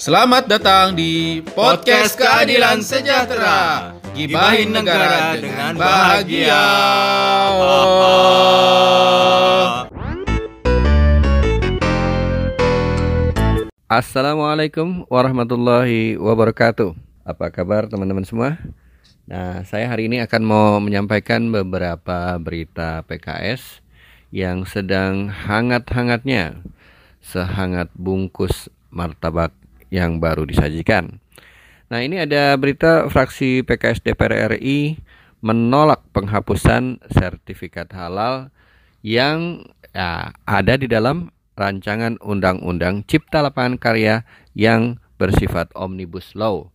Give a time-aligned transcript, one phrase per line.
[0.00, 3.92] Selamat datang di Podcast Keadilan Sejahtera.
[4.16, 6.64] Gibahin negara dengan bahagia.
[13.92, 16.96] Assalamualaikum warahmatullahi wabarakatuh.
[17.28, 18.56] Apa kabar teman-teman semua?
[19.28, 23.84] Nah, saya hari ini akan mau menyampaikan beberapa berita PKS
[24.32, 26.56] yang sedang hangat-hangatnya,
[27.20, 29.59] sehangat bungkus martabak
[29.90, 31.20] yang baru disajikan.
[31.90, 35.02] Nah, ini ada berita fraksi PKS DPR RI
[35.42, 38.54] menolak penghapusan sertifikat halal
[39.02, 44.22] yang ya, ada di dalam rancangan undang-undang Cipta Lapangan Karya
[44.54, 46.70] yang bersifat omnibus law.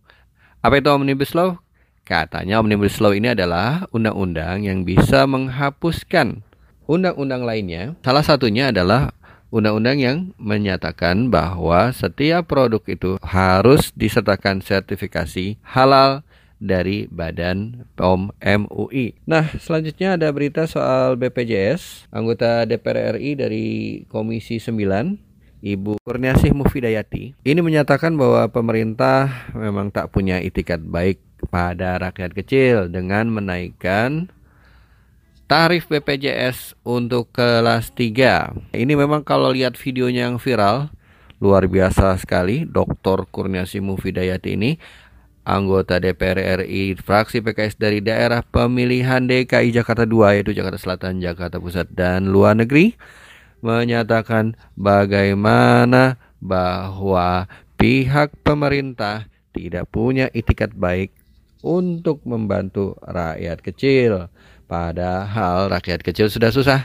[0.60, 1.58] Apa itu omnibus law?
[2.06, 6.46] Katanya Omnibus Law ini adalah undang-undang yang bisa menghapuskan
[6.86, 7.98] undang-undang lainnya.
[8.06, 9.10] Salah satunya adalah
[9.50, 19.12] undang-undang yang menyatakan bahwa setiap produk itu harus disertakan sertifikasi halal dari Badan POM MUI.
[19.28, 22.08] Nah, selanjutnya ada berita soal BPJS.
[22.08, 23.66] Anggota DPR RI dari
[24.08, 25.26] Komisi 9
[25.66, 32.74] Ibu Kurniasih Mufidayati ini menyatakan bahwa pemerintah memang tak punya itikat baik pada rakyat kecil
[32.92, 34.28] dengan menaikkan
[35.46, 38.74] tarif BPJS untuk kelas 3.
[38.74, 40.90] Ini memang kalau lihat videonya yang viral
[41.38, 43.30] luar biasa sekali Dr.
[43.30, 44.74] Kurniasi Mufidayati ini
[45.46, 51.62] anggota DPR RI fraksi PKS dari daerah pemilihan DKI Jakarta 2 yaitu Jakarta Selatan, Jakarta
[51.62, 52.98] Pusat dan luar negeri
[53.62, 57.46] menyatakan bagaimana bahwa
[57.78, 61.14] pihak pemerintah tidak punya itikat baik
[61.64, 64.28] untuk membantu rakyat kecil.
[64.66, 66.82] Padahal rakyat kecil sudah susah.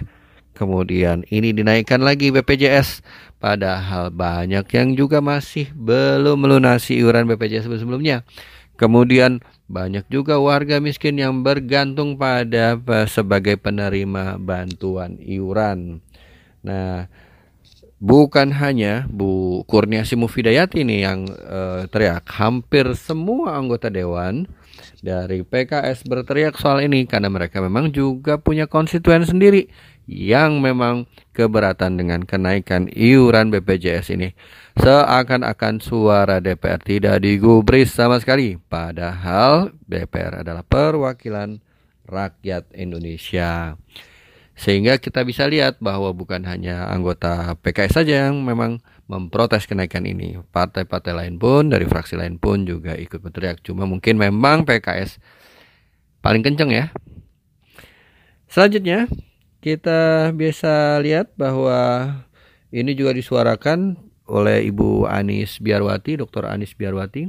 [0.53, 3.01] Kemudian ini dinaikkan lagi BPJS.
[3.41, 8.21] Padahal banyak yang juga masih belum melunasi iuran BPJS sebelumnya.
[8.77, 12.77] Kemudian banyak juga warga miskin yang bergantung pada
[13.09, 16.01] sebagai penerima bantuan iuran.
[16.61, 17.09] Nah,
[18.01, 24.49] bukan hanya Bu Kurniasi Mufidayati ini yang uh, teriak, hampir semua anggota dewan
[25.01, 29.65] dari PKS berteriak soal ini karena mereka memang juga punya konstituen sendiri
[30.05, 34.33] yang memang keberatan dengan kenaikan iuran BPJS ini.
[34.77, 41.59] Seakan-akan suara DPR tidak digubris sama sekali, padahal DPR adalah perwakilan
[42.07, 43.75] rakyat Indonesia.
[44.53, 50.39] Sehingga kita bisa lihat bahwa bukan hanya anggota PKS saja yang memang memprotes kenaikan ini.
[50.55, 53.59] Partai-partai lain pun dari fraksi lain pun juga ikut berteriak.
[53.59, 55.19] Cuma mungkin memang PKS
[56.23, 56.95] paling kenceng ya.
[58.47, 59.11] Selanjutnya
[59.59, 62.07] kita bisa lihat bahwa
[62.71, 63.99] ini juga disuarakan
[64.31, 66.47] oleh Ibu Anis Biarwati, Dr.
[66.47, 67.27] Anis Biarwati.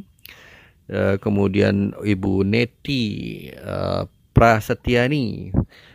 [0.86, 3.04] Eh, kemudian Ibu Neti
[3.50, 5.50] eh, Prasetyani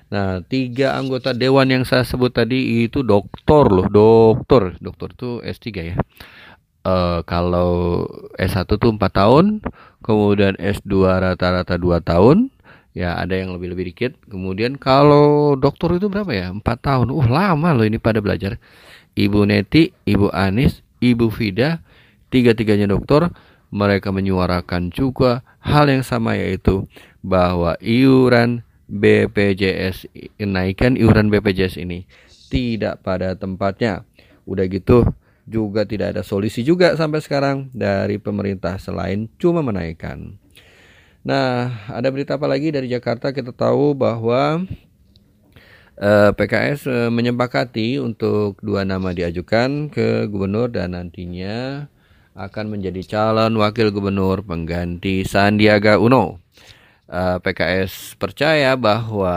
[0.07, 4.79] Nah, tiga anggota dewan yang saya sebut tadi itu doktor loh, doktor.
[4.79, 5.95] Doktor itu S3 ya.
[6.87, 8.07] Uh, kalau
[8.39, 9.59] S1 tuh 4 tahun,
[9.99, 12.47] kemudian S2 rata-rata 2 tahun,
[12.95, 14.11] ya ada yang lebih-lebih dikit.
[14.31, 16.55] Kemudian kalau doktor itu berapa ya?
[16.55, 17.11] 4 tahun.
[17.11, 18.55] Uh, lama loh ini pada belajar.
[19.19, 21.83] Ibu Neti, Ibu Anis, Ibu Fida,
[22.31, 23.35] tiga-tiganya doktor,
[23.75, 26.87] mereka menyuarakan juga hal yang sama yaitu
[27.19, 30.07] bahwa iuran BPJS
[30.39, 32.07] naikkan iuran BPJS ini
[32.47, 34.07] tidak pada tempatnya.
[34.47, 35.03] Udah gitu
[35.47, 40.35] juga tidak ada solusi juga sampai sekarang dari pemerintah selain cuma menaikkan.
[41.27, 43.35] Nah, ada berita apa lagi dari Jakarta?
[43.35, 44.63] Kita tahu bahwa
[45.99, 51.87] eh, PKS eh, menyepakati untuk dua nama diajukan ke gubernur dan nantinya
[52.37, 56.39] akan menjadi calon wakil gubernur pengganti Sandiaga Uno
[57.11, 59.35] uh, eh, PKS percaya bahwa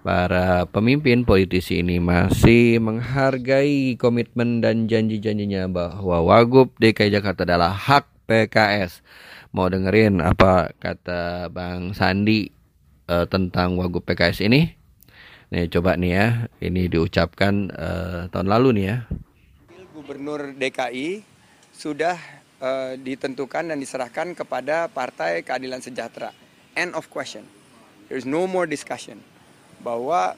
[0.00, 8.08] para pemimpin politisi ini masih menghargai komitmen dan janji-janjinya bahwa Wagub DKI Jakarta adalah hak
[8.24, 9.04] PKS.
[9.52, 12.48] Mau dengerin apa kata Bang Sandi
[13.10, 14.72] uh, tentang Wagub PKS ini?
[15.50, 16.26] Nih coba nih ya,
[16.62, 18.96] ini diucapkan uh, tahun lalu nih ya.
[19.90, 21.26] Gubernur DKI
[21.74, 22.14] sudah
[22.62, 26.39] uh, ditentukan dan diserahkan kepada Partai Keadilan Sejahtera
[26.74, 27.46] end of question.
[28.10, 29.22] There is no more discussion
[29.80, 30.34] bahwa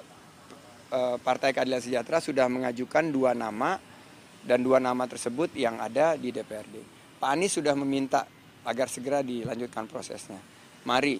[0.92, 3.80] uh, Partai Keadilan Sejahtera sudah mengajukan dua nama
[4.44, 6.76] dan dua nama tersebut yang ada di DPRD.
[7.22, 8.26] Pak Anies sudah meminta
[8.66, 10.38] agar segera dilanjutkan prosesnya.
[10.86, 11.18] Mari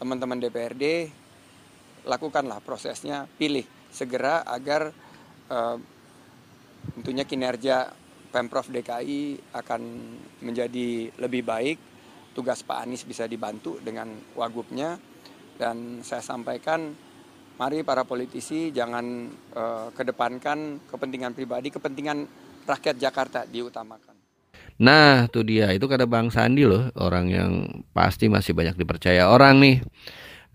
[0.00, 0.84] teman-teman DPRD
[2.08, 4.88] lakukanlah prosesnya, pilih segera agar
[5.52, 5.76] uh,
[6.96, 7.92] tentunya kinerja
[8.30, 9.80] Pemprov DKI akan
[10.40, 11.78] menjadi lebih baik,
[12.32, 14.96] tugas Pak Anies bisa dibantu dengan wagubnya
[15.60, 16.94] dan saya sampaikan
[17.60, 22.24] mari para politisi jangan uh, kedepankan kepentingan pribadi, kepentingan
[22.64, 24.16] rakyat Jakarta diutamakan.
[24.80, 25.68] Nah, itu dia.
[25.76, 27.52] Itu kata Bang Sandi loh, orang yang
[27.92, 29.76] pasti masih banyak dipercaya orang nih.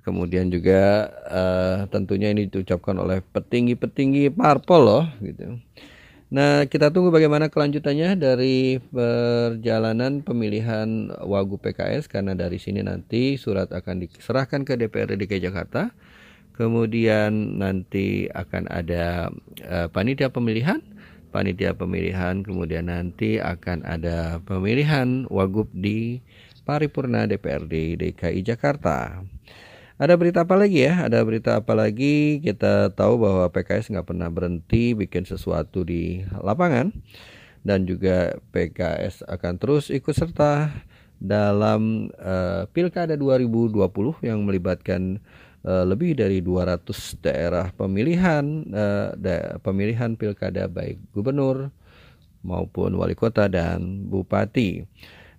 [0.02, 5.62] Kemudian juga uh, tentunya ini diucapkan oleh petinggi-petinggi parpol loh gitu.
[6.26, 13.70] Nah, kita tunggu bagaimana kelanjutannya dari perjalanan pemilihan Wagub PKS karena dari sini nanti surat
[13.70, 15.94] akan diserahkan ke DPRD DKI Jakarta.
[16.58, 19.30] Kemudian nanti akan ada
[19.70, 20.82] uh, panitia pemilihan,
[21.30, 26.26] panitia pemilihan, kemudian nanti akan ada pemilihan Wagub di
[26.66, 29.22] paripurna DPRD DKI Jakarta.
[29.96, 31.08] Ada berita apa lagi ya?
[31.08, 32.44] Ada berita apa lagi?
[32.44, 36.92] Kita tahu bahwa PKS nggak pernah berhenti bikin sesuatu di lapangan
[37.64, 40.68] dan juga PKS akan terus ikut serta
[41.16, 43.80] dalam uh, Pilkada 2020
[44.20, 45.24] yang melibatkan
[45.64, 46.84] uh, lebih dari 200
[47.24, 48.44] daerah pemilihan
[48.76, 51.72] uh, da pemilihan pilkada baik gubernur
[52.44, 54.84] maupun wali kota dan bupati.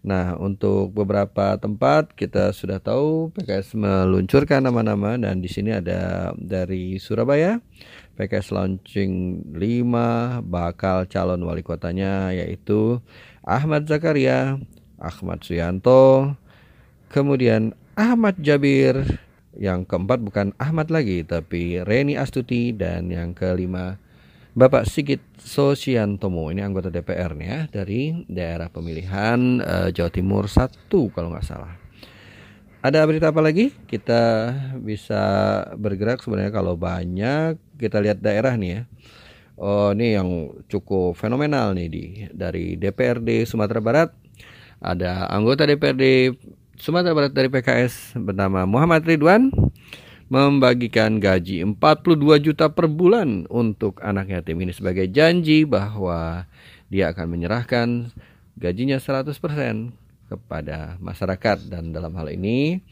[0.07, 6.95] Nah, untuk beberapa tempat kita sudah tahu PKS meluncurkan nama-nama dan di sini ada dari
[7.03, 7.59] Surabaya
[8.15, 13.03] PKS launching 5 bakal calon wali kotanya yaitu
[13.43, 14.63] Ahmad Zakaria,
[15.03, 16.39] Ahmad Suyanto,
[17.11, 19.03] kemudian Ahmad Jabir,
[19.59, 23.99] yang keempat bukan Ahmad lagi tapi Reni Astuti dan yang kelima
[24.57, 30.89] Bapak Sigit Sosiantomo ini anggota DPR nih ya dari daerah pemilihan uh, Jawa Timur 1
[31.13, 31.77] kalau nggak salah.
[32.81, 33.77] Ada berita apa lagi?
[33.85, 34.49] Kita
[34.81, 35.21] bisa
[35.77, 38.81] bergerak sebenarnya kalau banyak kita lihat daerah nih ya.
[39.61, 44.09] Oh ini yang cukup fenomenal nih di dari DPRD Sumatera Barat.
[44.81, 46.33] Ada anggota DPRD
[46.81, 49.53] Sumatera Barat dari PKS bernama Muhammad Ridwan
[50.27, 56.51] membagikan gaji 42 juta per bulan untuk anak yatim ini sebagai janji bahwa
[56.91, 58.11] dia akan menyerahkan
[58.59, 59.31] gajinya 100%
[60.27, 62.83] kepada masyarakat dan dalam hal ini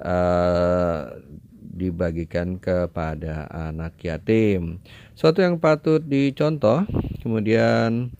[0.00, 1.12] uh,
[1.60, 4.80] dibagikan kepada anak yatim.
[5.16, 6.84] Suatu yang patut dicontoh.
[7.20, 8.12] Kemudian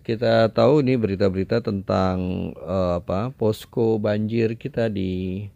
[0.00, 5.46] kita tahu nih berita-berita tentang uh, apa posko banjir kita di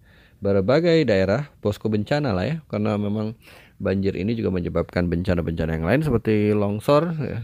[0.40, 2.56] berbagai daerah posko bencana lah ya.
[2.68, 3.36] Karena memang
[3.76, 7.38] banjir ini juga menyebabkan bencana-bencana yang lain seperti longsor ya,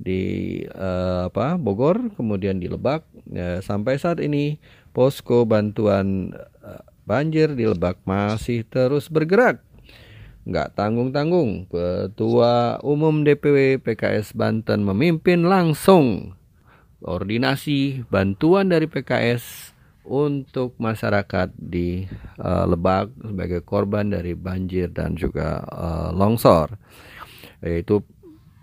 [0.00, 0.20] di
[0.72, 4.56] uh, apa Bogor kemudian di Lebak ya, sampai saat ini
[4.96, 6.32] posko bantuan
[6.64, 9.60] uh, banjir di Lebak masih terus bergerak.
[10.46, 11.66] Nggak tanggung-tanggung.
[11.68, 16.38] Ketua Umum DPW PKS Banten memimpin langsung
[17.02, 19.75] koordinasi bantuan dari PKS
[20.06, 22.06] untuk masyarakat di
[22.38, 26.78] uh, Lebak sebagai korban dari banjir dan juga uh, longsor
[27.60, 28.00] yaitu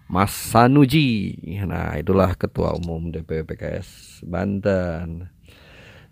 [0.08, 1.40] Mas Sanuji.
[1.66, 5.32] Nah, itulah ketua umum DPW PKS Banten.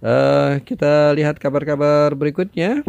[0.02, 2.82] Uh, kita lihat kabar-kabar berikutnya.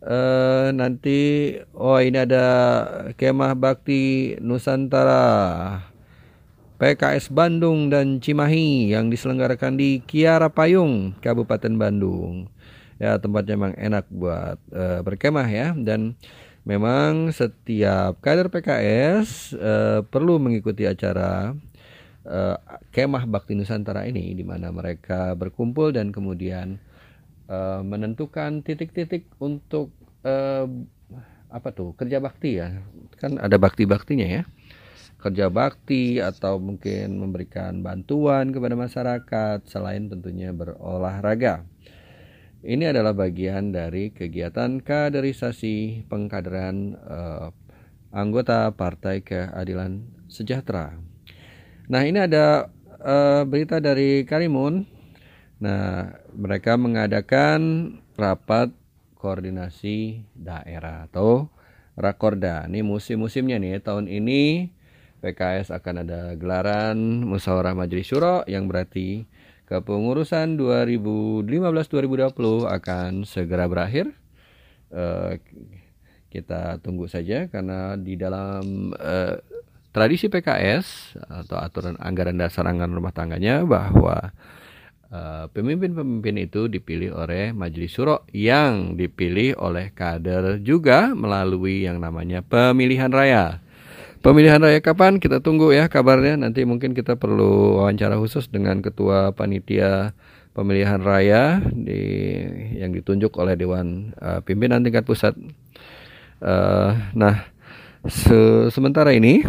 [0.00, 2.46] Uh, nanti oh ini ada
[3.20, 5.89] kemah bakti Nusantara
[6.80, 12.48] PKS Bandung dan Cimahi yang diselenggarakan di Kiara Payung, Kabupaten Bandung.
[12.96, 15.76] Ya, tempatnya memang enak buat uh, berkemah ya.
[15.76, 16.16] Dan
[16.64, 21.52] memang setiap kader PKS uh, eh, perlu mengikuti acara
[22.24, 22.56] uh,
[22.96, 26.80] kemah Bakti Nusantara ini di mana mereka berkumpul dan kemudian
[27.52, 29.92] uh, menentukan titik-titik untuk
[30.24, 30.64] uh,
[31.52, 32.72] apa tuh kerja bakti ya.
[33.20, 34.48] Kan ada bakti-baktinya ya
[35.20, 41.68] kerja bakti atau mungkin memberikan bantuan kepada masyarakat selain tentunya berolahraga.
[42.60, 47.48] Ini adalah bagian dari kegiatan kaderisasi pengkaderan uh,
[48.12, 50.92] anggota Partai Keadilan Sejahtera.
[51.88, 52.68] Nah, ini ada
[53.00, 54.84] uh, berita dari Karimun.
[55.60, 58.72] Nah, mereka mengadakan rapat
[59.16, 61.48] koordinasi daerah atau
[61.96, 62.64] Rakorda.
[62.68, 64.72] Ini musim-musimnya nih tahun ini
[65.20, 66.96] PKS akan ada gelaran
[67.28, 69.28] musyawarah majelis syuro yang berarti
[69.68, 74.10] kepengurusan 2015-2020 akan segera berakhir.
[74.90, 75.38] Uh,
[76.30, 79.38] kita tunggu saja karena di dalam uh,
[79.90, 84.30] tradisi PKS atau aturan anggaran dasar anggaran rumah tangganya bahwa
[85.10, 92.46] eh, pemimpin-pemimpin itu dipilih oleh majelis syuro yang dipilih oleh kader juga melalui yang namanya
[92.46, 93.58] pemilihan raya
[94.20, 95.16] Pemilihan raya kapan?
[95.16, 96.36] Kita tunggu ya kabarnya.
[96.36, 100.12] Nanti mungkin kita perlu wawancara khusus dengan ketua panitia
[100.52, 102.36] pemilihan raya di
[102.76, 105.32] yang ditunjuk oleh Dewan uh, Pimpinan tingkat pusat.
[106.36, 107.48] Uh, nah,
[108.04, 109.40] se sementara ini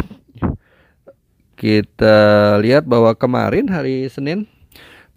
[1.60, 4.48] kita lihat bahwa kemarin hari Senin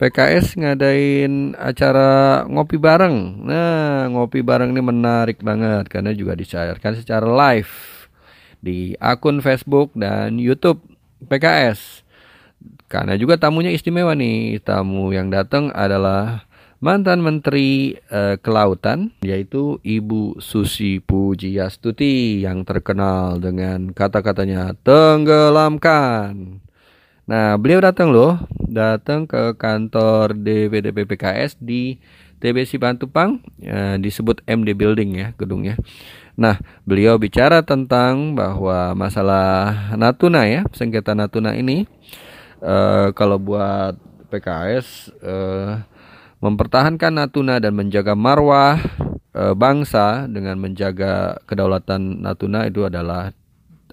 [0.02, 3.46] PKS ngadain acara ngopi bareng.
[3.46, 7.93] Nah, ngopi bareng ini menarik banget karena juga disiarkan secara live
[8.64, 10.80] di akun Facebook dan YouTube
[11.28, 12.00] PKS.
[12.88, 14.64] Karena juga tamunya istimewa nih.
[14.64, 16.48] Tamu yang datang adalah
[16.84, 26.60] mantan Menteri eh, Kelautan yaitu Ibu Susi Pujiastuti yang terkenal dengan kata-katanya tenggelamkan.
[27.24, 28.36] Nah, beliau datang loh,
[28.68, 31.96] datang ke kantor DPDP PKS di
[32.40, 35.78] TBC Pantupang, ya, disebut MD Building ya gedungnya.
[36.34, 41.86] Nah, beliau bicara tentang bahwa masalah Natuna ya, sengketa Natuna ini
[42.58, 43.94] uh, kalau buat
[44.34, 45.78] PKS uh,
[46.42, 48.82] mempertahankan Natuna dan menjaga marwah
[49.30, 53.30] uh, bangsa dengan menjaga kedaulatan Natuna itu adalah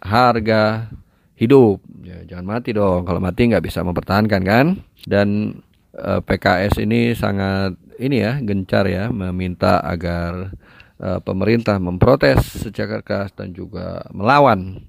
[0.01, 0.89] harga
[1.37, 1.77] hidup.
[2.01, 3.05] Ya, jangan mati dong.
[3.05, 4.65] Kalau mati nggak bisa mempertahankan kan.
[5.05, 5.61] Dan
[6.01, 10.53] PKS ini sangat ini ya gencar ya meminta agar
[11.01, 14.85] uh, pemerintah memprotes secara keras dan juga melawan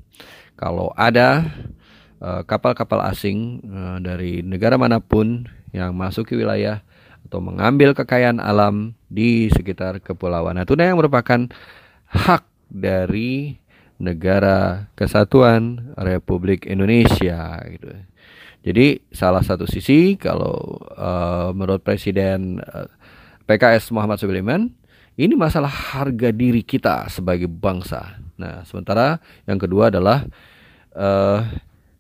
[0.53, 1.43] kalau ada
[2.23, 6.87] eh, kapal-kapal uh, asing uh, dari negara mana pun yang masuk ke wilayah
[7.27, 11.51] atau mengambil kekayaan alam di sekitar kepulauan Natuna yang merupakan
[12.07, 13.59] hak dari
[13.99, 17.89] negara kesatuan Republik Indonesia gitu.
[18.63, 22.87] Jadi salah satu sisi kalau uh, menurut Presiden uh,
[23.51, 24.71] PKS Muhammad Sulaiman
[25.19, 28.23] ini masalah harga diri kita sebagai bangsa.
[28.39, 30.25] Nah, sementara yang kedua adalah
[30.95, 31.43] uh,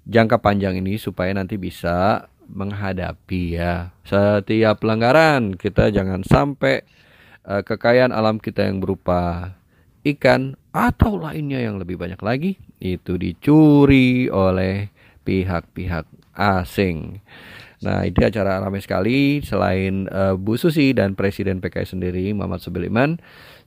[0.07, 6.85] jangka panjang ini supaya nanti bisa menghadapi ya setiap pelanggaran kita jangan sampai
[7.47, 9.54] uh, kekayaan alam kita yang berupa
[10.02, 14.90] ikan atau lainnya yang lebih banyak lagi itu dicuri oleh
[15.23, 17.21] pihak-pihak asing.
[17.83, 23.19] Nah, ini acara ramai sekali selain uh, Bu Susi dan Presiden PKS sendiri Muhammad Sobiliman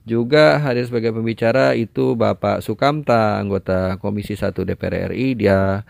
[0.08, 5.84] juga hadir sebagai pembicara itu Bapak Sukamta anggota Komisi 1 DPR RI dia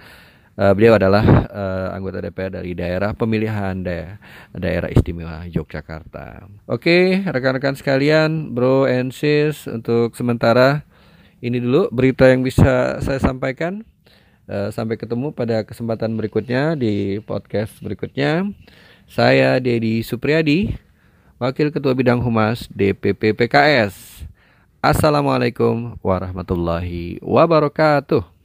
[0.56, 4.18] uh, beliau adalah uh, anggota DPR dari daerah pemilihan daerah,
[4.56, 6.48] daerah istimewa Yogyakarta.
[6.66, 10.82] Oke, rekan-rekan sekalian, bro and sis untuk sementara
[11.44, 13.84] ini dulu berita yang bisa saya sampaikan.
[14.46, 18.46] Eh, sampai ketemu pada kesempatan berikutnya di podcast berikutnya.
[19.10, 20.78] Saya Dedi Supriyadi,
[21.42, 24.22] Wakil Ketua Bidang Humas DPP PKS.
[24.78, 28.35] Assalamualaikum warahmatullahi wabarakatuh.